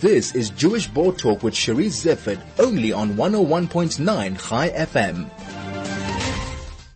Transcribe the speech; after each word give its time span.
This 0.00 0.34
is 0.34 0.50
Jewish 0.50 0.88
Board 0.88 1.18
Talk 1.18 1.44
with 1.44 1.54
Charisse 1.54 2.04
Zeifert, 2.04 2.40
only 2.58 2.92
on 2.92 3.14
101.9 3.14 4.48
Chai 4.48 4.70
FM. 4.70 5.30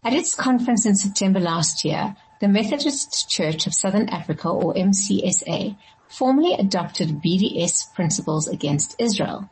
At 0.04 0.12
its 0.12 0.34
conference 0.34 0.84
in 0.84 0.96
September 0.96 1.38
last 1.38 1.84
year, 1.84 2.16
the 2.40 2.48
Methodist 2.48 3.28
Church 3.30 3.68
of 3.68 3.74
Southern 3.74 4.08
Africa, 4.08 4.48
or 4.48 4.74
MCSA, 4.74 5.76
formally 6.08 6.54
adopted 6.54 7.22
BDS 7.22 7.94
principles 7.94 8.48
against 8.48 8.96
Israel. 8.98 9.48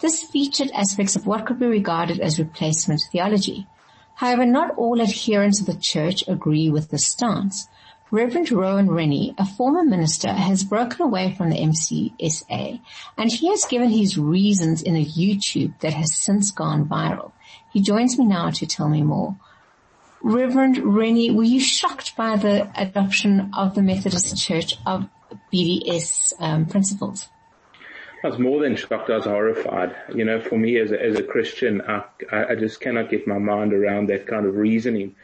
This 0.00 0.22
featured 0.24 0.70
aspects 0.72 1.16
of 1.16 1.26
what 1.26 1.46
could 1.46 1.58
be 1.58 1.66
regarded 1.66 2.20
as 2.20 2.38
replacement 2.38 3.00
theology. 3.10 3.66
However, 4.16 4.44
not 4.44 4.76
all 4.76 5.00
adherents 5.00 5.60
of 5.60 5.66
the 5.66 5.78
church 5.80 6.24
agree 6.28 6.68
with 6.68 6.90
this 6.90 7.06
stance. 7.06 7.68
Reverend 8.12 8.52
Rowan 8.52 8.90
Rennie, 8.90 9.34
a 9.38 9.46
former 9.46 9.82
minister, 9.82 10.28
has 10.28 10.64
broken 10.64 11.00
away 11.00 11.34
from 11.34 11.48
the 11.48 11.56
MCSA 11.56 12.78
and 13.16 13.32
he 13.32 13.48
has 13.48 13.64
given 13.64 13.88
his 13.88 14.18
reasons 14.18 14.82
in 14.82 14.96
a 14.96 15.04
YouTube 15.04 15.80
that 15.80 15.94
has 15.94 16.14
since 16.14 16.50
gone 16.50 16.86
viral. 16.86 17.32
He 17.72 17.80
joins 17.80 18.18
me 18.18 18.26
now 18.26 18.50
to 18.50 18.66
tell 18.66 18.90
me 18.90 19.00
more. 19.00 19.36
Reverend 20.20 20.76
Rennie, 20.76 21.30
were 21.30 21.42
you 21.42 21.58
shocked 21.58 22.14
by 22.14 22.36
the 22.36 22.70
adoption 22.76 23.50
of 23.56 23.74
the 23.74 23.82
Methodist 23.82 24.36
Church 24.36 24.74
of 24.84 25.08
BDS 25.50 26.34
um, 26.38 26.66
principles? 26.66 27.30
I 28.22 28.28
was 28.28 28.38
more 28.38 28.60
than 28.60 28.76
shocked. 28.76 29.08
I 29.08 29.16
was 29.16 29.24
horrified. 29.24 29.96
You 30.14 30.26
know, 30.26 30.38
for 30.38 30.58
me 30.58 30.78
as 30.78 30.92
a, 30.92 31.02
as 31.02 31.18
a 31.18 31.22
Christian, 31.22 31.80
I, 31.80 32.04
I 32.30 32.56
just 32.56 32.78
cannot 32.78 33.08
get 33.08 33.26
my 33.26 33.38
mind 33.38 33.72
around 33.72 34.10
that 34.10 34.26
kind 34.26 34.44
of 34.44 34.54
reasoning. 34.54 35.16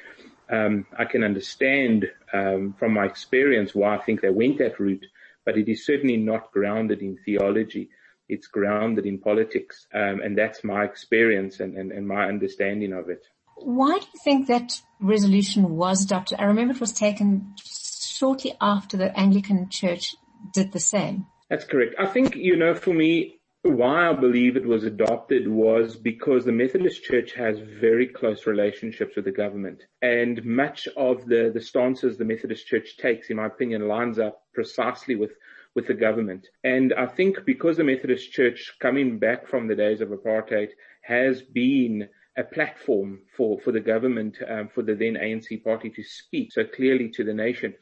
Um, 0.51 0.87
I 0.97 1.05
can 1.05 1.25
understand 1.25 2.07
um, 2.33 2.75
from 2.79 2.95
my 2.95 3.05
experience 3.05 3.75
why 3.75 3.97
I 3.97 4.03
think 4.03 4.21
they 4.21 4.31
went 4.31 4.59
that 4.59 4.81
route, 4.81 5.07
but 5.45 5.59
it 5.59 5.69
is 5.69 5.85
certainly 5.85 6.17
not 6.17 6.53
grounded 6.53 7.03
in 7.03 7.19
theology. 7.25 7.91
It's 8.29 8.47
grounded 8.47 9.07
in 9.07 9.19
politics, 9.19 9.87
um, 9.95 10.21
and 10.21 10.37
that's 10.37 10.63
my 10.63 10.85
experience 10.85 11.61
and, 11.61 11.77
and, 11.77 11.93
and 11.93 12.07
my 12.07 12.27
understanding 12.27 12.93
of 12.93 13.09
it. 13.09 13.27
Why 13.57 13.99
do 13.99 14.07
you 14.13 14.21
think 14.23 14.47
that 14.49 14.81
resolution 15.01 15.77
was 15.77 16.05
adopted? 16.05 16.39
I 16.39 16.45
remember 16.45 16.75
it 16.75 16.81
was 16.81 16.93
taken 16.93 17.55
shortly 17.65 18.55
after 18.61 18.97
the 18.97 19.19
Anglican 19.19 19.69
Church 19.71 20.15
did 20.53 20.73
the 20.73 20.81
same. 20.81 21.27
That's 21.49 21.65
correct. 21.65 21.95
I 21.99 22.07
think, 22.07 22.37
you 22.37 22.57
know, 22.57 22.75
for 22.75 22.93
me, 22.93 23.38
why 23.69 24.11
I 24.11 24.13
believe 24.13 24.57
it 24.57 24.67
was 24.67 24.85
adopted 24.85 25.49
was 25.49 25.97
because 25.97 26.45
the 26.45 26.53
Methodist 26.53 27.03
Church 27.05 27.33
has 27.35 27.59
very 27.59 28.07
close 28.07 28.47
relationships 28.47 29.17
with 29.17 29.25
the 29.25 29.33
government. 29.33 29.83
And 30.03 30.45
much 30.45 30.89
of 30.97 31.27
the, 31.27 31.51
the 31.53 31.61
stances 31.61 32.17
the 32.17 32.25
Methodist 32.25 32.67
Church 32.67 32.97
takes, 32.97 33.31
in 33.31 33.37
my 33.37 33.47
opinion, 33.47 33.89
lines 33.89 34.19
up 34.19 34.43
precisely 34.55 35.15
with, 35.15 35.33
with 35.75 35.87
the 35.87 35.95
government. 35.95 36.47
And 36.65 36.93
I 36.95 37.07
think 37.07 37.45
because 37.45 37.77
the 37.77 37.85
Methodist 37.85 38.33
Church, 38.33 38.75
coming 38.81 39.19
back 39.19 39.47
from 39.47 39.69
the 39.69 39.77
days 39.77 40.01
of 40.01 40.09
apartheid, 40.09 40.71
has 41.03 41.43
been 41.43 42.09
a 42.37 42.45
platform 42.45 43.21
for, 43.37 43.61
for 43.61 43.73
the 43.73 43.81
government, 43.81 44.39
um, 44.49 44.69
for 44.69 44.83
the 44.83 44.95
then 44.95 45.15
ANC 45.15 45.63
party 45.65 45.91
to 45.91 46.03
speak 46.03 46.53
so 46.53 46.65
clearly 46.65 47.11
to 47.11 47.25
the 47.25 47.35
nation, 47.35 47.75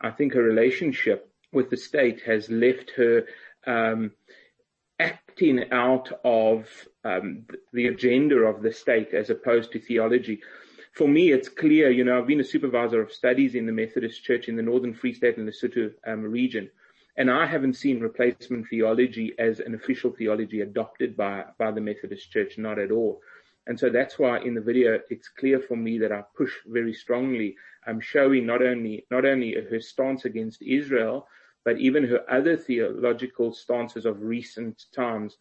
I 0.00 0.10
think 0.10 0.34
her 0.34 0.42
relationship 0.42 1.30
with 1.52 1.70
the 1.70 1.76
state 1.76 2.22
has 2.22 2.48
left 2.50 2.92
her 2.96 3.24
um, 3.66 4.12
acting 5.04 5.72
out 5.72 6.08
of 6.24 6.66
um, 7.04 7.44
the 7.72 7.86
agenda 7.88 8.36
of 8.36 8.62
the 8.62 8.72
state 8.72 9.12
as 9.12 9.30
opposed 9.30 9.72
to 9.72 9.80
theology. 9.80 10.40
For 10.92 11.08
me, 11.08 11.32
it's 11.32 11.48
clear, 11.48 11.90
you 11.90 12.04
know, 12.04 12.18
I've 12.18 12.26
been 12.26 12.40
a 12.40 12.44
supervisor 12.44 13.02
of 13.02 13.12
studies 13.12 13.54
in 13.54 13.66
the 13.66 13.72
Methodist 13.72 14.22
Church 14.22 14.48
in 14.48 14.56
the 14.56 14.62
Northern 14.62 14.94
Free 14.94 15.12
State 15.12 15.36
and 15.36 15.48
Lesotho 15.48 15.92
um, 16.06 16.22
region, 16.22 16.70
and 17.16 17.30
I 17.30 17.46
haven't 17.46 17.74
seen 17.74 18.00
replacement 18.00 18.68
theology 18.68 19.34
as 19.38 19.60
an 19.60 19.74
official 19.74 20.12
theology 20.12 20.60
adopted 20.60 21.16
by, 21.16 21.44
by 21.58 21.70
the 21.72 21.80
Methodist 21.80 22.30
Church, 22.30 22.58
not 22.58 22.78
at 22.78 22.90
all. 22.90 23.20
And 23.66 23.78
so 23.78 23.88
that's 23.90 24.18
why 24.18 24.40
in 24.40 24.54
the 24.54 24.60
video, 24.60 25.00
it's 25.10 25.28
clear 25.28 25.58
for 25.58 25.76
me 25.76 25.98
that 25.98 26.12
I 26.12 26.22
push 26.36 26.52
very 26.66 26.94
strongly. 26.94 27.56
I'm 27.86 28.00
showing 28.00 28.46
not 28.46 28.62
only, 28.62 29.06
not 29.10 29.24
only 29.24 29.54
her 29.54 29.80
stance 29.80 30.24
against 30.24 30.62
Israel, 30.62 31.26
but 31.64 31.78
even 31.78 32.06
her 32.06 32.20
other 32.30 32.56
theological 32.56 33.52
stances 33.52 34.04
of 34.04 34.22
recent 34.22 34.84
times 34.94 35.38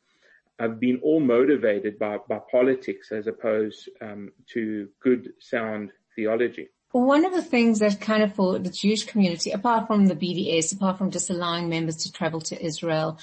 have 0.59 0.79
been 0.79 0.99
all 1.03 1.19
motivated 1.19 1.99
by, 1.99 2.17
by 2.29 2.39
politics 2.51 3.11
as 3.11 3.27
opposed 3.27 3.89
um, 4.01 4.31
to 4.47 4.87
good, 5.01 5.33
sound 5.39 5.91
theology. 6.15 6.69
One 6.91 7.25
of 7.25 7.33
the 7.33 7.41
things 7.41 7.79
that 7.79 7.99
kind 7.99 8.21
of 8.21 8.35
for 8.35 8.59
the 8.59 8.69
Jewish 8.69 9.05
community, 9.05 9.49
apart 9.49 9.87
from 9.87 10.05
the 10.05 10.15
BDS, 10.15 10.75
apart 10.75 10.99
from 10.99 11.09
just 11.09 11.31
allowing 11.31 11.67
members 11.67 11.97
to 11.97 12.11
travel 12.11 12.39
to 12.41 12.63
Israel, 12.63 13.17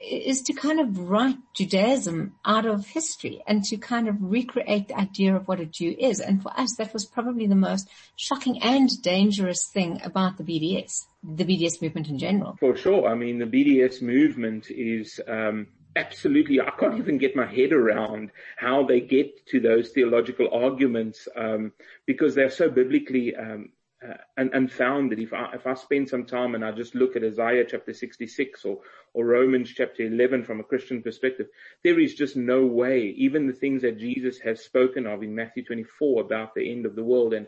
is 0.00 0.42
to 0.42 0.52
kind 0.52 0.80
of 0.80 0.98
write 0.98 1.36
Judaism 1.54 2.34
out 2.44 2.66
of 2.66 2.86
history 2.86 3.42
and 3.46 3.64
to 3.64 3.76
kind 3.76 4.08
of 4.08 4.16
recreate 4.20 4.88
the 4.88 4.98
idea 4.98 5.34
of 5.34 5.48
what 5.48 5.60
a 5.60 5.66
Jew 5.66 5.94
is. 5.98 6.20
And 6.20 6.42
for 6.42 6.52
us, 6.58 6.76
that 6.76 6.92
was 6.92 7.04
probably 7.04 7.46
the 7.46 7.54
most 7.54 7.88
shocking 8.16 8.62
and 8.62 8.90
dangerous 9.02 9.66
thing 9.66 10.00
about 10.04 10.36
the 10.36 10.44
BDS, 10.44 11.06
the 11.22 11.44
BDS 11.44 11.80
movement 11.80 12.08
in 12.08 12.18
general. 12.18 12.56
For 12.60 12.76
sure. 12.76 13.08
I 13.08 13.14
mean, 13.14 13.38
the 13.38 13.46
BDS 13.46 14.02
movement 14.02 14.70
is, 14.70 15.20
um, 15.26 15.68
absolutely, 15.96 16.60
I 16.60 16.70
can't 16.70 16.98
even 16.98 17.18
get 17.18 17.36
my 17.36 17.46
head 17.46 17.72
around 17.72 18.30
how 18.56 18.84
they 18.84 19.00
get 19.00 19.46
to 19.46 19.60
those 19.60 19.90
theological 19.90 20.48
arguments, 20.52 21.28
um, 21.36 21.72
because 22.04 22.34
they're 22.34 22.50
so 22.50 22.68
biblically, 22.68 23.34
um, 23.36 23.70
uh, 24.06 24.14
and 24.36 24.52
unfounded. 24.52 25.18
If 25.18 25.32
I, 25.32 25.50
if 25.54 25.66
I 25.66 25.74
spend 25.74 26.08
some 26.08 26.24
time 26.26 26.54
and 26.54 26.64
I 26.64 26.72
just 26.72 26.94
look 26.94 27.16
at 27.16 27.24
Isaiah 27.24 27.64
chapter 27.64 27.94
66 27.94 28.64
or, 28.64 28.80
or 29.14 29.24
Romans 29.24 29.72
chapter 29.74 30.02
11 30.02 30.44
from 30.44 30.60
a 30.60 30.64
Christian 30.64 31.02
perspective, 31.02 31.46
there 31.82 31.98
is 31.98 32.14
just 32.14 32.36
no 32.36 32.66
way, 32.66 33.14
even 33.16 33.46
the 33.46 33.52
things 33.52 33.82
that 33.82 33.98
Jesus 33.98 34.38
has 34.40 34.60
spoken 34.60 35.06
of 35.06 35.22
in 35.22 35.34
Matthew 35.34 35.64
24 35.64 36.20
about 36.20 36.54
the 36.54 36.70
end 36.70 36.86
of 36.86 36.96
the 36.96 37.04
world 37.04 37.34
and, 37.34 37.46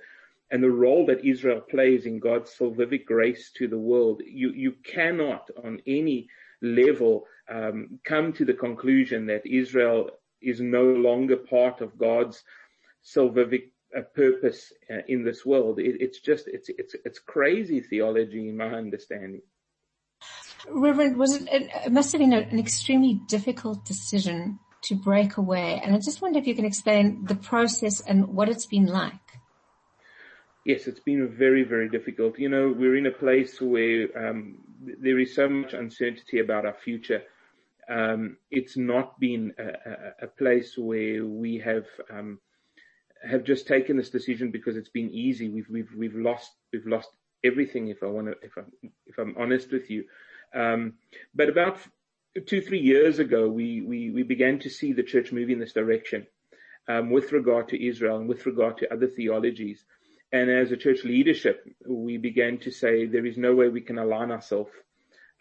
and 0.50 0.62
the 0.62 0.70
role 0.70 1.04
that 1.06 1.24
Israel 1.24 1.60
plays 1.60 2.06
in 2.06 2.20
God's 2.20 2.54
salvific 2.56 3.04
grace 3.04 3.50
to 3.56 3.68
the 3.68 3.78
world, 3.78 4.22
you, 4.24 4.50
you 4.52 4.72
cannot 4.84 5.50
on 5.62 5.80
any 5.86 6.28
level 6.62 7.26
um, 7.48 7.98
come 8.04 8.32
to 8.32 8.44
the 8.44 8.54
conclusion 8.54 9.26
that 9.26 9.46
Israel 9.46 10.10
is 10.40 10.60
no 10.60 10.84
longer 10.84 11.36
part 11.36 11.80
of 11.80 11.98
God's 11.98 12.42
salvific 13.04 13.70
a 13.94 14.02
purpose 14.02 14.72
uh, 14.90 14.98
in 15.08 15.24
this 15.24 15.44
world. 15.44 15.78
It, 15.78 15.96
it's 16.00 16.20
just, 16.20 16.48
it's, 16.48 16.68
it's, 16.68 16.94
it's 17.04 17.18
crazy 17.18 17.80
theology 17.80 18.48
in 18.48 18.56
my 18.56 18.66
understanding. 18.66 19.42
Reverend, 20.68 21.16
was 21.16 21.36
it, 21.36 21.46
it 21.50 21.92
must 21.92 22.12
have 22.12 22.20
been 22.20 22.32
an 22.32 22.58
extremely 22.58 23.20
difficult 23.28 23.84
decision 23.84 24.58
to 24.86 24.94
break 24.94 25.36
away. 25.36 25.80
And 25.82 25.94
I 25.94 25.98
just 25.98 26.22
wonder 26.22 26.38
if 26.38 26.46
you 26.46 26.54
can 26.54 26.64
explain 26.64 27.24
the 27.24 27.34
process 27.34 28.00
and 28.00 28.28
what 28.28 28.48
it's 28.48 28.66
been 28.66 28.86
like. 28.86 29.14
Yes, 30.64 30.86
it's 30.86 31.00
been 31.00 31.28
very, 31.28 31.62
very 31.62 31.88
difficult. 31.88 32.38
You 32.38 32.48
know, 32.48 32.74
we're 32.76 32.96
in 32.96 33.06
a 33.06 33.12
place 33.12 33.60
where 33.60 34.08
um, 34.16 34.58
there 34.80 35.18
is 35.18 35.34
so 35.34 35.48
much 35.48 35.74
uncertainty 35.74 36.40
about 36.40 36.66
our 36.66 36.74
future. 36.84 37.22
Um, 37.88 38.38
it's 38.50 38.76
not 38.76 39.20
been 39.20 39.54
a, 39.58 39.62
a, 39.62 40.24
a, 40.24 40.26
place 40.26 40.76
where 40.76 41.24
we 41.24 41.58
have 41.58 41.84
um, 42.10 42.40
have 43.28 43.44
just 43.44 43.66
taken 43.66 43.96
this 43.96 44.10
decision 44.10 44.50
because 44.50 44.76
it's 44.76 44.88
been 44.88 45.10
easy. 45.12 45.48
We've 45.48 45.68
we've 45.68 45.90
we've 45.96 46.14
lost 46.14 46.50
we've 46.72 46.86
lost 46.86 47.08
everything. 47.44 47.88
If 47.88 48.02
I 48.02 48.06
want 48.06 48.28
to, 48.28 48.34
if 48.42 48.56
I 48.56 48.62
if 49.06 49.18
I'm 49.18 49.34
honest 49.38 49.70
with 49.70 49.90
you, 49.90 50.04
um, 50.54 50.94
but 51.34 51.48
about 51.48 51.78
two 52.46 52.60
three 52.60 52.80
years 52.80 53.18
ago, 53.18 53.48
we 53.48 53.82
we 53.82 54.10
we 54.10 54.22
began 54.22 54.58
to 54.60 54.70
see 54.70 54.92
the 54.92 55.02
church 55.02 55.32
move 55.32 55.50
in 55.50 55.58
this 55.58 55.72
direction 55.72 56.26
um, 56.88 57.10
with 57.10 57.32
regard 57.32 57.68
to 57.68 57.86
Israel 57.86 58.18
and 58.18 58.28
with 58.28 58.46
regard 58.46 58.78
to 58.78 58.92
other 58.92 59.06
theologies. 59.06 59.84
And 60.32 60.50
as 60.50 60.72
a 60.72 60.76
church 60.76 61.04
leadership, 61.04 61.64
we 61.86 62.18
began 62.18 62.58
to 62.58 62.70
say 62.70 63.06
there 63.06 63.26
is 63.26 63.38
no 63.38 63.54
way 63.54 63.68
we 63.68 63.80
can 63.80 63.98
align 63.98 64.30
ourselves 64.30 64.72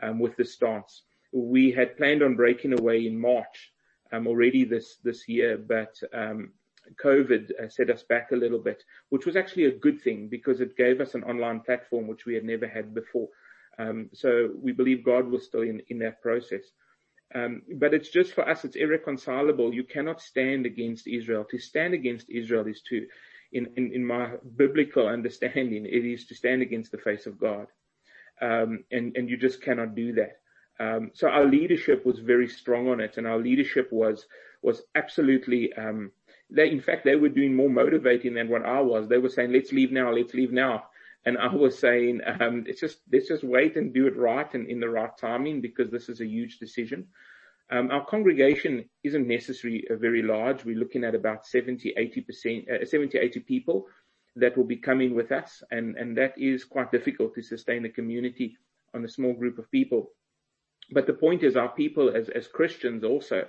um, 0.02 0.20
with 0.20 0.36
this 0.38 0.54
stance. 0.54 1.02
We 1.34 1.72
had 1.72 1.98
planned 1.98 2.22
on 2.22 2.36
breaking 2.36 2.78
away 2.80 3.08
in 3.08 3.20
March 3.20 3.72
um, 4.12 4.28
already 4.28 4.64
this 4.64 4.98
this 5.04 5.28
year, 5.28 5.58
but 5.58 5.96
um, 6.14 6.52
COVID 7.04 7.52
uh, 7.64 7.70
set 7.70 7.90
us 7.90 8.04
back 8.04 8.32
a 8.32 8.36
little 8.36 8.60
bit, 8.60 8.84
which 9.10 9.26
was 9.26 9.36
actually 9.36 9.66
a 9.66 9.78
good 9.78 10.02
thing 10.02 10.28
because 10.28 10.62
it 10.62 10.78
gave 10.78 11.02
us 11.02 11.16
an 11.16 11.24
online 11.24 11.62
platform 11.62 12.08
which 12.08 12.26
we 12.26 12.34
had 12.36 12.44
never 12.44 12.68
had 12.68 12.94
before. 12.94 13.30
Um, 13.78 14.10
so 14.14 14.50
we 14.62 14.72
believe 14.72 15.04
God 15.04 15.28
was 15.28 15.46
still 15.46 15.62
in, 15.62 15.82
in 15.90 16.00
that 16.00 16.22
process. 16.22 16.64
Um, 17.34 17.64
but 17.76 17.94
it's 17.94 18.10
just 18.10 18.34
for 18.34 18.48
us, 18.48 18.64
it's 18.64 18.76
irreconcilable. 18.76 19.74
You 19.74 19.84
cannot 19.84 20.22
stand 20.22 20.66
against 20.66 21.08
Israel. 21.08 21.46
To 21.50 21.58
stand 21.58 21.94
against 21.94 22.30
Israel 22.30 22.68
is 22.68 22.82
to, 22.90 23.08
in, 23.52 23.68
in, 23.76 23.94
in 23.94 24.06
my 24.06 24.32
biblical 24.56 25.08
understanding, 25.18 25.86
it 25.86 26.06
is 26.06 26.26
to 26.28 26.36
stand 26.36 26.62
against 26.62 26.92
the 26.92 26.98
face 26.98 27.26
of 27.26 27.40
God. 27.40 27.68
Um, 28.42 28.84
and, 28.92 29.16
and 29.16 29.30
you 29.30 29.38
just 29.38 29.62
cannot 29.62 29.96
do 29.96 30.14
that. 30.14 30.40
Um, 30.78 31.12
so 31.14 31.30
our 31.30 31.46
leadership 31.46 32.06
was 32.06 32.20
very 32.20 32.50
strong 32.50 32.90
on 32.90 33.00
it 33.00 33.18
and 33.18 33.26
our 33.26 33.38
leadership 33.38 33.92
was, 33.94 34.26
was 34.62 34.82
absolutely, 34.94 35.72
um, 35.74 36.12
they, 36.50 36.70
in 36.70 36.82
fact, 36.82 37.06
they 37.06 37.16
were 37.16 37.30
doing 37.30 37.56
more 37.56 37.70
motivating 37.70 38.34
than 38.36 38.50
what 38.50 38.66
I 38.66 38.82
was. 38.82 39.08
They 39.08 39.18
were 39.18 39.30
saying, 39.30 39.52
let's 39.52 39.72
leave 39.72 39.92
now, 39.92 40.12
let's 40.12 40.34
leave 40.34 40.52
now. 40.52 40.86
And 41.26 41.38
I 41.38 41.54
was 41.54 41.78
saying, 41.78 42.22
um, 42.40 42.66
it's 42.68 42.80
just, 42.80 43.00
let's 43.12 43.28
just 43.28 43.44
wait 43.44 43.76
and 43.78 43.94
do 43.94 44.06
it 44.06 44.16
right 44.16 44.52
and 44.54 44.70
in 44.70 44.80
the 44.80 44.90
right 44.90 45.16
timing 45.18 45.60
because 45.60 45.90
this 45.90 46.08
is 46.08 46.22
a 46.22 46.26
huge 46.26 46.60
decision. 46.60 47.08
Um, 47.72 47.90
our 47.90 48.06
congregation 48.06 48.88
isn't 49.04 49.28
necessarily 49.28 49.86
very 49.90 50.22
large. 50.22 50.64
We're 50.64 50.78
looking 50.78 51.04
at 51.04 51.16
about 51.16 51.48
70, 51.48 51.96
80%, 51.98 52.82
uh, 52.82 52.86
70, 52.86 53.18
80 53.18 53.40
people 53.40 53.88
that 54.36 54.56
will 54.56 54.66
be 54.66 54.76
coming 54.76 55.16
with 55.16 55.32
us. 55.32 55.64
And, 55.72 55.96
and 55.98 56.16
that 56.18 56.36
is 56.38 56.64
quite 56.64 56.92
difficult 56.92 57.34
to 57.36 57.42
sustain 57.42 57.86
a 57.86 57.90
community 57.90 58.56
on 58.94 59.04
a 59.04 59.10
small 59.10 59.34
group 59.34 59.58
of 59.58 59.72
people. 59.72 60.12
But 60.92 61.08
the 61.08 61.14
point 61.14 61.42
is 61.42 61.56
our 61.56 61.70
people 61.70 62.16
as, 62.16 62.30
as 62.30 62.48
Christians 62.48 63.04
also 63.04 63.46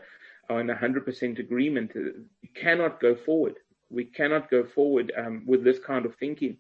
are 0.49 0.61
in 0.61 0.69
100% 0.69 1.39
agreement. 1.39 1.93
We 1.95 2.49
cannot 2.55 3.01
go 3.01 3.15
forward. 3.15 3.57
We 3.91 4.05
cannot 4.05 4.51
go 4.51 4.65
forward 4.65 5.13
um, 5.17 5.45
with 5.47 5.65
this 5.65 5.79
kind 5.79 6.07
of 6.07 6.17
thinking. 6.17 6.59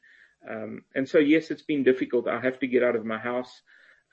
Um, 0.48 0.82
and 0.94 1.08
so, 1.08 1.18
yes, 1.18 1.50
it's 1.50 1.62
been 1.62 1.82
difficult. 1.82 2.28
I 2.28 2.40
have 2.40 2.58
to 2.60 2.66
get 2.66 2.82
out 2.82 2.96
of 2.96 3.04
my 3.04 3.18
house. 3.18 3.62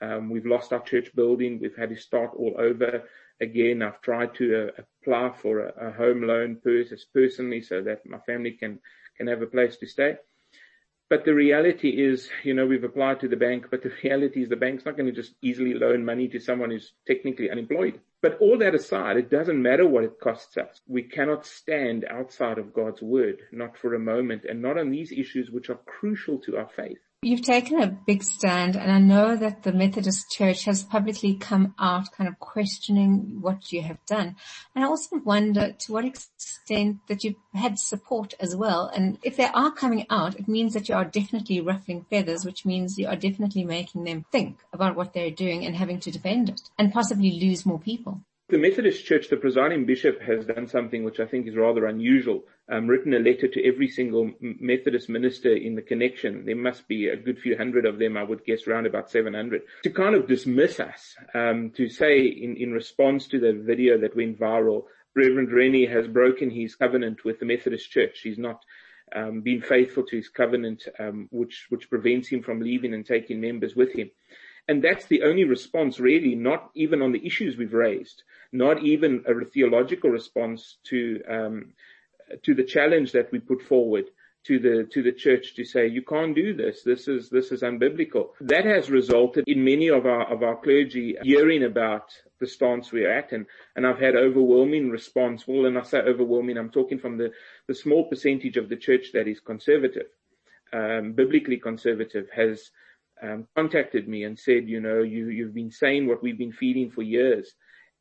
Um, 0.00 0.30
we've 0.30 0.46
lost 0.46 0.72
our 0.72 0.82
church 0.82 1.14
building. 1.14 1.60
We've 1.60 1.76
had 1.76 1.90
to 1.90 1.96
start 1.96 2.32
all 2.36 2.54
over 2.58 3.04
again. 3.40 3.82
I've 3.82 4.00
tried 4.00 4.34
to 4.36 4.68
uh, 4.68 4.82
apply 5.02 5.36
for 5.40 5.60
a, 5.60 5.88
a 5.88 5.92
home 5.92 6.22
loan 6.22 6.56
pers- 6.62 7.06
personally 7.14 7.62
so 7.62 7.82
that 7.82 8.04
my 8.06 8.18
family 8.18 8.52
can, 8.52 8.80
can 9.16 9.28
have 9.28 9.42
a 9.42 9.46
place 9.46 9.76
to 9.78 9.86
stay. 9.86 10.16
But 11.10 11.24
the 11.24 11.34
reality 11.34 11.90
is, 11.90 12.30
you 12.42 12.54
know, 12.54 12.66
we've 12.66 12.82
applied 12.82 13.20
to 13.20 13.28
the 13.28 13.36
bank, 13.36 13.66
but 13.70 13.82
the 13.82 13.92
reality 14.02 14.42
is 14.42 14.48
the 14.48 14.56
bank's 14.56 14.84
not 14.84 14.96
going 14.96 15.06
to 15.06 15.12
just 15.12 15.34
easily 15.42 15.74
loan 15.74 16.04
money 16.04 16.28
to 16.28 16.40
someone 16.40 16.70
who's 16.70 16.92
technically 17.06 17.50
unemployed. 17.50 18.00
But 18.24 18.38
all 18.40 18.56
that 18.56 18.74
aside, 18.74 19.18
it 19.18 19.28
doesn't 19.28 19.60
matter 19.60 19.86
what 19.86 20.02
it 20.02 20.18
costs 20.18 20.56
us. 20.56 20.80
We 20.88 21.02
cannot 21.02 21.44
stand 21.44 22.06
outside 22.08 22.56
of 22.56 22.72
God's 22.72 23.02
word, 23.02 23.42
not 23.52 23.76
for 23.76 23.92
a 23.92 23.98
moment, 23.98 24.46
and 24.46 24.62
not 24.62 24.78
on 24.78 24.90
these 24.90 25.12
issues 25.12 25.50
which 25.50 25.68
are 25.68 25.78
crucial 25.84 26.38
to 26.38 26.56
our 26.56 26.70
faith. 26.74 27.03
You've 27.24 27.40
taken 27.40 27.80
a 27.80 27.86
big 27.86 28.22
stand 28.22 28.76
and 28.76 28.92
I 28.92 28.98
know 28.98 29.34
that 29.34 29.62
the 29.62 29.72
Methodist 29.72 30.30
Church 30.30 30.66
has 30.66 30.82
publicly 30.82 31.36
come 31.36 31.74
out 31.78 32.12
kind 32.12 32.28
of 32.28 32.38
questioning 32.38 33.38
what 33.40 33.72
you 33.72 33.80
have 33.80 33.96
done. 34.04 34.36
And 34.74 34.84
I 34.84 34.88
also 34.88 35.16
wonder 35.24 35.72
to 35.72 35.92
what 35.94 36.04
extent 36.04 36.98
that 37.08 37.24
you've 37.24 37.36
had 37.54 37.78
support 37.78 38.34
as 38.40 38.54
well. 38.54 38.92
And 38.94 39.16
if 39.22 39.38
they 39.38 39.46
are 39.46 39.72
coming 39.72 40.04
out, 40.10 40.38
it 40.38 40.48
means 40.48 40.74
that 40.74 40.90
you 40.90 40.96
are 40.96 41.06
definitely 41.06 41.62
ruffling 41.62 42.04
feathers, 42.10 42.44
which 42.44 42.66
means 42.66 42.98
you 42.98 43.06
are 43.06 43.16
definitely 43.16 43.64
making 43.64 44.04
them 44.04 44.26
think 44.30 44.58
about 44.74 44.94
what 44.94 45.14
they're 45.14 45.30
doing 45.30 45.64
and 45.64 45.74
having 45.74 46.00
to 46.00 46.10
defend 46.10 46.50
it 46.50 46.60
and 46.78 46.92
possibly 46.92 47.40
lose 47.40 47.64
more 47.64 47.80
people. 47.80 48.20
The 48.54 48.60
Methodist 48.60 49.04
Church, 49.04 49.30
the 49.30 49.36
presiding 49.36 49.84
bishop 49.84 50.22
has 50.22 50.46
done 50.46 50.68
something 50.68 51.02
which 51.02 51.18
I 51.18 51.26
think 51.26 51.48
is 51.48 51.56
rather 51.56 51.86
unusual. 51.86 52.44
Um, 52.68 52.86
written 52.86 53.12
a 53.12 53.18
letter 53.18 53.48
to 53.48 53.68
every 53.68 53.88
single 53.88 54.30
Methodist 54.40 55.08
minister 55.08 55.52
in 55.52 55.74
the 55.74 55.82
connection. 55.82 56.46
There 56.46 56.54
must 56.54 56.86
be 56.86 57.08
a 57.08 57.16
good 57.16 57.40
few 57.40 57.56
hundred 57.56 57.84
of 57.84 57.98
them, 57.98 58.16
I 58.16 58.22
would 58.22 58.44
guess, 58.44 58.68
around 58.68 58.86
about 58.86 59.10
700, 59.10 59.62
to 59.82 59.90
kind 59.90 60.14
of 60.14 60.28
dismiss 60.28 60.78
us. 60.78 61.16
Um, 61.34 61.70
to 61.70 61.88
say 61.88 62.26
in, 62.26 62.56
in 62.56 62.70
response 62.70 63.26
to 63.26 63.40
the 63.40 63.54
video 63.54 63.98
that 63.98 64.14
went 64.14 64.38
viral, 64.38 64.84
Reverend 65.16 65.52
Rennie 65.52 65.86
has 65.86 66.06
broken 66.06 66.48
his 66.48 66.76
covenant 66.76 67.24
with 67.24 67.40
the 67.40 67.46
Methodist 67.46 67.90
Church. 67.90 68.20
He's 68.22 68.38
not 68.38 68.64
um, 69.16 69.40
been 69.40 69.62
faithful 69.62 70.04
to 70.04 70.16
his 70.16 70.28
covenant, 70.28 70.84
um, 71.00 71.26
which 71.32 71.66
which 71.70 71.90
prevents 71.90 72.28
him 72.28 72.40
from 72.40 72.60
leaving 72.60 72.94
and 72.94 73.04
taking 73.04 73.40
members 73.40 73.74
with 73.74 73.92
him. 73.92 74.12
And 74.66 74.82
that's 74.82 75.06
the 75.06 75.22
only 75.22 75.44
response 75.44 76.00
really, 76.00 76.34
not 76.34 76.70
even 76.74 77.02
on 77.02 77.12
the 77.12 77.24
issues 77.26 77.56
we've 77.56 77.74
raised, 77.74 78.22
not 78.50 78.82
even 78.82 79.22
a 79.26 79.44
theological 79.44 80.10
response 80.10 80.78
to, 80.84 81.22
um, 81.28 81.72
to 82.42 82.54
the 82.54 82.64
challenge 82.64 83.12
that 83.12 83.30
we 83.30 83.40
put 83.40 83.62
forward 83.62 84.06
to 84.44 84.58
the, 84.58 84.84
to 84.92 85.02
the 85.02 85.12
church 85.12 85.54
to 85.56 85.64
say, 85.64 85.86
you 85.86 86.02
can't 86.02 86.34
do 86.34 86.54
this. 86.54 86.82
This 86.82 87.08
is, 87.08 87.30
this 87.30 87.50
is 87.50 87.62
unbiblical. 87.62 88.28
That 88.40 88.64
has 88.66 88.90
resulted 88.90 89.44
in 89.46 89.64
many 89.64 89.88
of 89.88 90.06
our, 90.06 90.30
of 90.32 90.42
our 90.42 90.56
clergy 90.56 91.16
hearing 91.22 91.64
about 91.64 92.12
the 92.40 92.46
stance 92.46 92.92
we're 92.92 93.10
at. 93.10 93.32
And, 93.32 93.46
and 93.74 93.86
I've 93.86 93.98
had 93.98 94.16
overwhelming 94.16 94.90
response. 94.90 95.46
Well, 95.46 95.64
and 95.66 95.78
I 95.78 95.82
say 95.82 95.98
overwhelming, 95.98 96.58
I'm 96.58 96.70
talking 96.70 96.98
from 96.98 97.16
the, 97.16 97.32
the 97.66 97.74
small 97.74 98.04
percentage 98.04 98.58
of 98.58 98.68
the 98.68 98.76
church 98.76 99.12
that 99.14 99.28
is 99.28 99.40
conservative, 99.40 100.08
um, 100.72 101.12
biblically 101.12 101.56
conservative 101.56 102.28
has, 102.34 102.70
um, 103.22 103.46
contacted 103.56 104.08
me 104.08 104.24
and 104.24 104.38
said, 104.38 104.68
you 104.68 104.80
know, 104.80 105.02
you, 105.02 105.28
you've 105.28 105.54
been 105.54 105.70
saying 105.70 106.06
what 106.06 106.22
we've 106.22 106.38
been 106.38 106.52
feeding 106.52 106.90
for 106.90 107.02
years, 107.02 107.54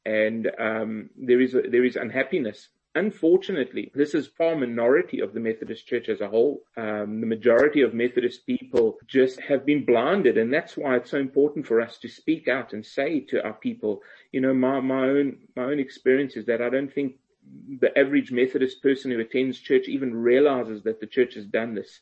and 0.05 0.51
um, 0.59 1.09
there 1.15 1.41
is 1.41 1.53
a, 1.53 1.61
there 1.61 1.85
is 1.85 1.95
unhappiness. 1.95 2.69
Unfortunately, 2.95 3.91
this 3.95 4.13
is 4.13 4.27
far 4.37 4.55
minority 4.55 5.19
of 5.19 5.33
the 5.33 5.39
Methodist 5.39 5.87
Church 5.87 6.09
as 6.09 6.21
a 6.21 6.27
whole. 6.27 6.61
Um, 6.77 7.21
the 7.21 7.27
majority 7.27 7.81
of 7.81 7.95
Methodist 7.95 8.45
people 8.45 8.97
just 9.07 9.39
have 9.41 9.65
been 9.65 9.83
blinded, 9.83 10.37
and 10.37 10.53
that's 10.53 10.77
why 10.77 10.97
it's 10.97 11.09
so 11.09 11.17
important 11.17 11.65
for 11.65 11.81
us 11.81 11.97
to 11.99 12.07
speak 12.07 12.47
out 12.47 12.73
and 12.73 12.85
say 12.85 13.21
to 13.29 13.43
our 13.43 13.53
people, 13.53 14.01
you 14.31 14.41
know, 14.41 14.53
my 14.53 14.79
my 14.79 15.05
own 15.05 15.37
my 15.55 15.63
own 15.63 15.79
experience 15.79 16.35
is 16.35 16.45
that 16.45 16.61
I 16.61 16.69
don't 16.69 16.93
think 16.93 17.15
the 17.79 17.97
average 17.97 18.31
Methodist 18.31 18.81
person 18.81 19.11
who 19.11 19.19
attends 19.19 19.59
church 19.59 19.87
even 19.87 20.15
realizes 20.15 20.83
that 20.83 20.99
the 20.99 21.07
church 21.07 21.33
has 21.35 21.45
done 21.45 21.73
this. 21.75 21.99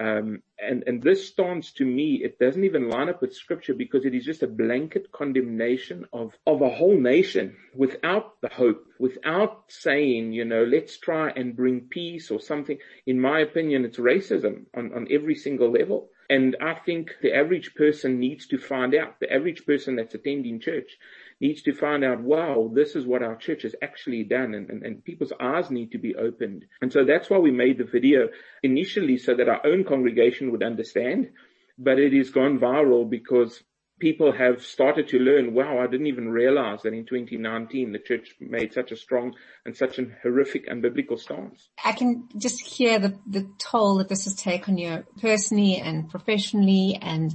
Um, 0.00 0.42
and, 0.58 0.84
and 0.86 1.02
this 1.02 1.28
stance 1.28 1.72
to 1.72 1.84
me, 1.84 2.22
it 2.24 2.38
doesn't 2.38 2.64
even 2.64 2.88
line 2.88 3.08
up 3.08 3.20
with 3.20 3.34
scripture 3.34 3.74
because 3.74 4.04
it 4.04 4.14
is 4.14 4.24
just 4.24 4.42
a 4.42 4.46
blanket 4.46 5.12
condemnation 5.12 6.06
of, 6.12 6.32
of 6.46 6.62
a 6.62 6.70
whole 6.70 6.98
nation 6.98 7.56
without 7.74 8.40
the 8.40 8.48
hope, 8.48 8.84
without 8.98 9.64
saying, 9.68 10.32
you 10.32 10.44
know, 10.44 10.64
let's 10.64 10.98
try 10.98 11.30
and 11.30 11.56
bring 11.56 11.80
peace 11.82 12.30
or 12.30 12.40
something. 12.40 12.78
In 13.06 13.20
my 13.20 13.40
opinion, 13.40 13.84
it's 13.84 13.98
racism 13.98 14.64
on, 14.74 14.92
on 14.94 15.08
every 15.10 15.34
single 15.34 15.70
level. 15.70 16.08
And 16.30 16.56
I 16.62 16.74
think 16.74 17.16
the 17.20 17.34
average 17.34 17.74
person 17.74 18.18
needs 18.18 18.46
to 18.46 18.58
find 18.58 18.94
out, 18.94 19.20
the 19.20 19.30
average 19.30 19.66
person 19.66 19.96
that's 19.96 20.14
attending 20.14 20.60
church 20.60 20.96
needs 21.42 21.62
to 21.62 21.74
find 21.74 22.04
out, 22.04 22.20
wow, 22.20 22.70
this 22.72 22.94
is 22.94 23.04
what 23.04 23.22
our 23.22 23.34
church 23.34 23.62
has 23.62 23.74
actually 23.82 24.22
done 24.22 24.54
and, 24.54 24.70
and, 24.70 24.82
and 24.84 25.04
people's 25.04 25.32
eyes 25.40 25.70
need 25.70 25.90
to 25.90 25.98
be 25.98 26.14
opened. 26.14 26.64
And 26.80 26.92
so 26.92 27.04
that's 27.04 27.28
why 27.28 27.38
we 27.38 27.50
made 27.50 27.78
the 27.78 27.84
video 27.84 28.28
initially 28.62 29.18
so 29.18 29.34
that 29.34 29.48
our 29.48 29.66
own 29.66 29.84
congregation 29.84 30.52
would 30.52 30.62
understand, 30.62 31.30
but 31.76 31.98
it 31.98 32.12
has 32.12 32.30
gone 32.30 32.60
viral 32.60 33.10
because 33.10 33.60
people 33.98 34.32
have 34.32 34.64
started 34.64 35.06
to 35.08 35.18
learn, 35.18 35.54
wow, 35.54 35.78
I 35.78 35.86
didn't 35.86 36.08
even 36.08 36.28
realize 36.28 36.82
that 36.82 36.92
in 36.92 37.06
2019 37.06 37.92
the 37.92 37.98
church 37.98 38.34
made 38.40 38.72
such 38.72 38.90
a 38.90 38.96
strong 38.96 39.34
and 39.64 39.76
such 39.76 39.98
an 39.98 40.16
horrific 40.22 40.66
and 40.68 40.80
biblical 40.80 41.16
stance. 41.16 41.68
I 41.84 41.92
can 41.92 42.28
just 42.36 42.60
hear 42.60 42.98
the, 42.98 43.18
the 43.26 43.48
toll 43.58 43.98
that 43.98 44.08
this 44.08 44.24
has 44.24 44.34
taken 44.34 44.78
you 44.78 45.04
personally 45.20 45.76
and 45.76 46.08
professionally 46.08 46.98
and, 47.00 47.32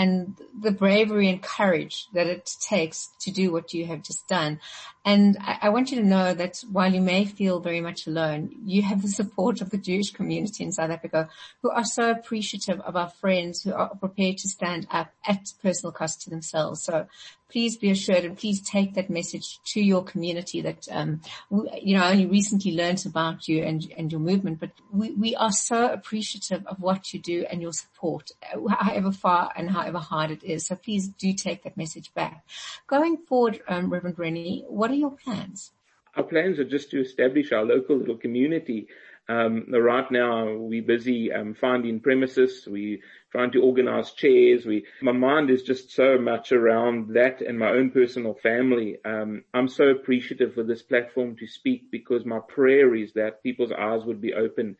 and 0.00 0.34
the 0.58 0.70
bravery 0.70 1.28
and 1.28 1.42
courage 1.42 2.08
that 2.14 2.26
it 2.26 2.50
takes 2.58 3.10
to 3.20 3.30
do 3.30 3.52
what 3.52 3.74
you 3.74 3.84
have 3.84 4.02
just 4.02 4.26
done. 4.28 4.58
And 5.04 5.36
I, 5.42 5.58
I, 5.62 5.68
want 5.68 5.90
you 5.90 6.00
to 6.00 6.06
know 6.06 6.32
that 6.32 6.64
while 6.72 6.92
you 6.92 7.02
may 7.02 7.26
feel 7.26 7.60
very 7.60 7.82
much 7.82 8.06
alone, 8.06 8.50
you 8.64 8.80
have 8.80 9.02
the 9.02 9.08
support 9.08 9.60
of 9.60 9.68
the 9.68 9.76
Jewish 9.76 10.10
community 10.10 10.64
in 10.64 10.72
South 10.72 10.90
Africa 10.90 11.28
who 11.62 11.70
are 11.70 11.84
so 11.84 12.10
appreciative 12.10 12.80
of 12.80 12.96
our 12.96 13.10
friends 13.10 13.62
who 13.62 13.74
are 13.74 13.94
prepared 13.94 14.38
to 14.38 14.48
stand 14.48 14.86
up 14.90 15.12
at 15.26 15.52
personal 15.62 15.92
cost 15.92 16.22
to 16.22 16.30
themselves. 16.30 16.82
So 16.82 17.06
please 17.50 17.76
be 17.76 17.90
assured 17.90 18.24
and 18.24 18.38
please 18.38 18.60
take 18.60 18.94
that 18.94 19.10
message 19.10 19.58
to 19.64 19.80
your 19.80 20.04
community 20.04 20.60
that, 20.60 20.86
um, 20.90 21.20
you 21.50 21.96
know, 21.96 22.04
I 22.04 22.12
only 22.12 22.26
recently 22.26 22.72
learned 22.72 23.04
about 23.06 23.48
you 23.48 23.64
and, 23.64 23.92
and 23.96 24.10
your 24.10 24.20
movement, 24.20 24.60
but 24.60 24.70
we, 24.92 25.10
we 25.12 25.34
are 25.34 25.50
so 25.50 25.86
appreciative 25.86 26.64
of 26.66 26.80
what 26.80 27.12
you 27.12 27.20
do 27.20 27.44
and 27.50 27.60
your 27.60 27.72
support, 27.72 28.30
however 28.68 29.12
far 29.12 29.50
and 29.56 29.70
however 29.70 29.89
hard 29.98 30.30
it 30.30 30.44
is. 30.44 30.66
So 30.66 30.76
please 30.76 31.08
do 31.08 31.32
take 31.32 31.64
that 31.64 31.76
message 31.76 32.12
back. 32.14 32.44
Going 32.86 33.16
forward, 33.16 33.60
um, 33.68 33.90
Reverend 33.90 34.18
Rennie, 34.18 34.64
what 34.68 34.90
are 34.90 34.94
your 34.94 35.12
plans? 35.12 35.72
Our 36.16 36.24
plans 36.24 36.58
are 36.58 36.64
just 36.64 36.90
to 36.90 37.00
establish 37.00 37.52
our 37.52 37.64
local 37.64 37.96
little 37.96 38.16
community 38.16 38.88
um, 39.30 39.66
right 39.70 40.10
now 40.10 40.52
we're 40.52 40.82
busy 40.82 41.32
um, 41.32 41.54
finding 41.54 42.00
premises. 42.00 42.66
We're 42.66 42.98
trying 43.30 43.52
to 43.52 43.62
organize 43.62 44.10
chairs. 44.10 44.66
We, 44.66 44.86
my 45.02 45.12
mind 45.12 45.50
is 45.50 45.62
just 45.62 45.92
so 45.92 46.18
much 46.18 46.50
around 46.50 47.14
that 47.14 47.40
and 47.40 47.56
my 47.56 47.68
own 47.68 47.92
personal 47.92 48.34
family. 48.34 48.98
Um, 49.04 49.44
I'm 49.54 49.68
so 49.68 49.84
appreciative 49.84 50.54
for 50.54 50.64
this 50.64 50.82
platform 50.82 51.36
to 51.36 51.46
speak 51.46 51.92
because 51.92 52.24
my 52.24 52.40
prayer 52.40 52.92
is 52.92 53.12
that 53.12 53.44
people's 53.44 53.70
eyes 53.70 54.02
would 54.04 54.20
be 54.20 54.34
open. 54.34 54.76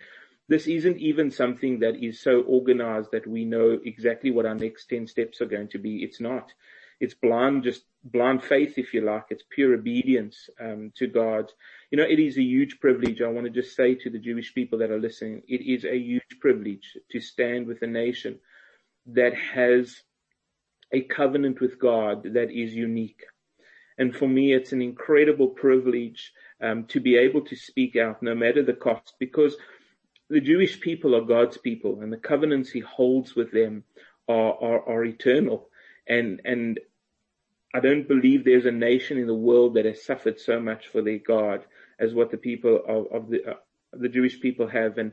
This 0.51 0.67
isn't 0.67 0.99
even 0.99 1.31
something 1.31 1.79
that 1.79 2.03
is 2.05 2.21
so 2.21 2.41
organized 2.41 3.13
that 3.13 3.25
we 3.25 3.45
know 3.45 3.79
exactly 3.85 4.33
what 4.33 4.47
our 4.47 4.57
next 4.57 4.87
10 4.87 5.07
steps 5.07 5.41
are 5.41 5.47
going 5.47 5.69
to 5.69 5.79
be. 5.79 6.03
It's 6.03 6.21
not. 6.21 6.53
It's 6.99 7.15
blind, 7.15 7.63
just 7.63 7.85
blind 8.03 8.43
faith, 8.43 8.77
if 8.77 8.93
you 8.93 9.03
like. 9.03 9.27
It's 9.31 9.45
pure 9.49 9.75
obedience 9.75 10.51
um, 10.61 10.93
to 10.97 11.07
God. 11.07 11.53
You 11.93 11.99
know, 11.99 12.05
it 12.05 12.19
is 12.19 12.37
a 12.37 12.43
huge 12.43 12.81
privilege. 12.81 13.23
I 13.23 13.29
want 13.29 13.47
to 13.47 13.63
just 13.63 13.77
say 13.77 13.95
to 13.95 14.11
the 14.11 14.19
Jewish 14.19 14.53
people 14.53 14.81
that 14.81 14.91
are 14.91 14.99
listening, 14.99 15.43
it 15.47 15.61
is 15.61 15.85
a 15.85 15.97
huge 15.97 16.41
privilege 16.41 16.99
to 17.13 17.21
stand 17.21 17.69
with 17.69 17.83
a 17.83 17.87
nation 17.87 18.41
that 19.07 19.35
has 19.35 20.03
a 20.91 21.03
covenant 21.03 21.61
with 21.61 21.79
God 21.79 22.25
that 22.35 22.51
is 22.51 22.75
unique. 22.75 23.23
And 23.99 24.17
for 24.17 24.27
me, 24.27 24.53
it's 24.53 24.73
an 24.73 24.83
incredible 24.83 25.51
privilege 25.51 26.33
um, 26.61 26.87
to 26.87 26.99
be 26.99 27.17
able 27.17 27.43
to 27.43 27.55
speak 27.55 27.95
out 27.95 28.21
no 28.21 28.35
matter 28.35 28.65
the 28.65 28.73
cost 28.73 29.15
because 29.21 29.55
the 30.31 30.41
Jewish 30.41 30.81
people 30.81 31.15
are 31.15 31.21
God's 31.21 31.59
people 31.59 32.01
and 32.01 32.13
the 32.13 32.17
covenants 32.17 32.71
he 32.71 32.81
holds 32.81 33.37
with 33.37 33.53
them 33.53 33.85
are, 34.29 34.55
are, 34.63 34.89
are 34.89 35.05
eternal. 35.05 35.69
And, 36.07 36.41
and 36.45 36.81
I 37.75 37.81
don't 37.81 38.09
believe 38.09 38.45
there's 38.45 38.67
a 38.67 38.73
nation 38.73 39.19
in 39.19 39.27
the 39.27 39.35
world 39.35 39.75
that 39.75 39.85
has 39.85 40.03
suffered 40.03 40.41
so 40.41 40.59
much 40.59 40.89
for 40.89 41.03
their 41.03 41.19
God 41.19 41.65
as 42.01 42.15
what 42.15 42.31
the 42.31 42.37
people 42.37 42.81
of, 42.89 43.07
of 43.13 43.31
the 43.31 43.45
uh, 43.45 43.55
the 43.93 44.09
Jewish 44.09 44.41
people 44.41 44.67
have, 44.69 44.99
and 44.99 45.13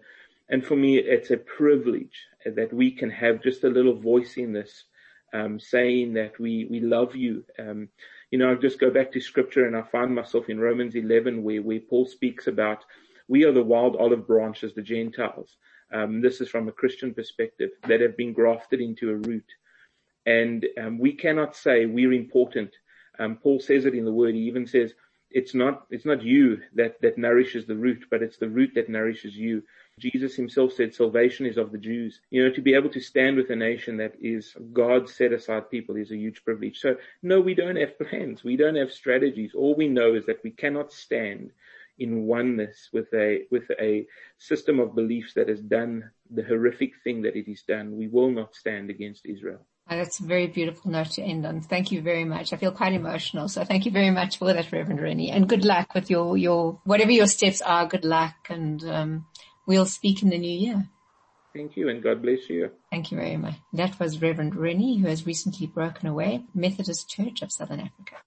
and 0.49 0.65
for 0.65 0.75
me, 0.75 0.97
it's 0.97 1.31
a 1.31 1.37
privilege 1.37 2.25
that 2.45 2.73
we 2.73 2.91
can 2.91 3.09
have 3.09 3.43
just 3.43 3.63
a 3.63 3.69
little 3.69 3.95
voice 3.95 4.37
in 4.37 4.53
this, 4.53 4.85
um, 5.33 5.59
saying 5.59 6.13
that 6.13 6.39
we 6.39 6.65
we 6.69 6.79
love 6.79 7.15
you. 7.15 7.43
Um, 7.59 7.89
you 8.31 8.39
know, 8.39 8.51
I 8.51 8.55
just 8.55 8.79
go 8.79 8.89
back 8.89 9.11
to 9.11 9.19
scripture 9.19 9.65
and 9.65 9.75
I 9.75 9.81
find 9.83 10.13
myself 10.15 10.49
in 10.49 10.59
Romans 10.59 10.95
11 10.95 11.43
where 11.43 11.61
where 11.61 11.79
Paul 11.79 12.05
speaks 12.05 12.47
about 12.47 12.85
we 13.27 13.43
are 13.43 13.51
the 13.51 13.63
wild 13.63 13.95
olive 13.95 14.27
branches, 14.27 14.73
the 14.73 14.81
Gentiles. 14.81 15.57
Um, 15.91 16.21
this 16.21 16.41
is 16.41 16.49
from 16.49 16.67
a 16.67 16.73
Christian 16.73 17.13
perspective 17.13 17.71
that 17.87 18.01
have 18.01 18.17
been 18.17 18.33
grafted 18.33 18.81
into 18.81 19.09
a 19.09 19.15
root. 19.15 19.45
And 20.25 20.65
um, 20.81 20.99
we 20.99 21.13
cannot 21.13 21.55
say 21.55 21.85
we're 21.85 22.13
important. 22.13 22.71
Um, 23.19 23.37
Paul 23.37 23.59
says 23.59 23.85
it 23.85 23.95
in 23.95 24.05
the 24.05 24.11
word. 24.11 24.35
He 24.35 24.41
even 24.41 24.67
says 24.67 24.93
it's 25.29 25.53
not 25.53 25.85
it's 25.89 26.05
not 26.05 26.23
you 26.23 26.61
that 26.75 27.01
that 27.01 27.17
nourishes 27.17 27.65
the 27.65 27.75
root, 27.75 28.05
but 28.09 28.21
it's 28.21 28.37
the 28.37 28.49
root 28.49 28.71
that 28.75 28.89
nourishes 28.89 29.35
you. 29.35 29.63
Jesus 29.99 30.35
himself 30.35 30.73
said 30.73 30.93
salvation 30.93 31.45
is 31.45 31.57
of 31.57 31.71
the 31.71 31.77
Jews. 31.77 32.21
You 32.29 32.43
know, 32.43 32.53
to 32.53 32.61
be 32.61 32.75
able 32.75 32.89
to 32.89 32.99
stand 32.99 33.37
with 33.37 33.49
a 33.49 33.55
nation 33.55 33.97
that 33.97 34.13
is 34.21 34.55
God 34.73 35.09
set 35.09 35.33
aside 35.33 35.71
people 35.71 35.95
is 35.95 36.11
a 36.11 36.17
huge 36.17 36.43
privilege. 36.43 36.79
So 36.79 36.95
no, 37.23 37.41
we 37.41 37.55
don't 37.55 37.77
have 37.77 37.97
plans. 37.97 38.43
We 38.43 38.57
don't 38.57 38.75
have 38.75 38.91
strategies. 38.91 39.53
All 39.55 39.75
we 39.75 39.87
know 39.87 40.13
is 40.15 40.25
that 40.27 40.43
we 40.43 40.51
cannot 40.51 40.91
stand 40.93 41.51
in 41.99 42.25
oneness 42.25 42.89
with 42.93 43.07
a 43.13 43.43
with 43.51 43.69
a 43.79 44.05
system 44.37 44.79
of 44.79 44.95
beliefs 44.95 45.33
that 45.33 45.49
has 45.49 45.61
done 45.61 46.11
the 46.29 46.43
horrific 46.43 46.91
thing 47.03 47.21
that 47.23 47.35
it 47.35 47.47
has 47.47 47.61
done. 47.61 47.97
We 47.97 48.07
will 48.07 48.31
not 48.31 48.55
stand 48.55 48.89
against 48.89 49.25
Israel. 49.25 49.65
that's 49.89 50.19
a 50.19 50.23
very 50.23 50.47
beautiful 50.47 50.91
note 50.91 51.11
to 51.11 51.21
end 51.21 51.45
on. 51.45 51.61
Thank 51.61 51.91
you 51.91 52.01
very 52.01 52.25
much. 52.25 52.53
I 52.53 52.57
feel 52.57 52.71
quite 52.71 52.93
emotional. 52.93 53.47
So 53.47 53.63
thank 53.63 53.85
you 53.85 53.91
very 53.91 54.11
much 54.11 54.37
for 54.37 54.53
that, 54.53 54.71
Reverend 54.71 55.01
Rennie. 55.01 55.31
And 55.31 55.47
good 55.47 55.63
luck 55.63 55.93
with 55.93 56.09
your, 56.09 56.37
your, 56.37 56.79
whatever 56.83 57.11
your 57.11 57.27
steps 57.27 57.61
are, 57.61 57.87
good 57.87 58.05
luck. 58.05 58.35
And, 58.49 58.83
um, 58.83 59.25
we'll 59.67 59.85
speak 59.85 60.23
in 60.23 60.29
the 60.29 60.37
new 60.37 60.57
year. 60.57 60.89
Thank 61.53 61.75
you 61.75 61.89
and 61.89 62.01
God 62.01 62.21
bless 62.21 62.49
you. 62.49 62.71
Thank 62.91 63.11
you 63.11 63.17
very 63.17 63.37
much. 63.37 63.55
That 63.73 63.99
was 63.99 64.21
Reverend 64.21 64.55
Rennie, 64.55 64.97
who 64.97 65.07
has 65.07 65.25
recently 65.25 65.67
broken 65.67 66.07
away, 66.07 66.43
Methodist 66.53 67.09
Church 67.09 67.41
of 67.41 67.51
Southern 67.51 67.79
Africa. 67.79 68.17